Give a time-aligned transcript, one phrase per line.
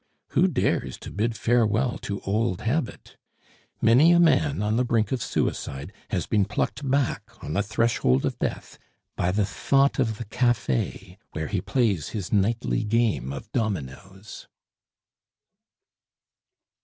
[0.29, 3.17] Who dares to bid farewell to old habit?
[3.83, 8.25] Many a man on the brink of suicide has been plucked back on the threshold
[8.25, 8.79] of death
[9.15, 14.47] by the thought of the cafe where he plays his nightly game of dominoes.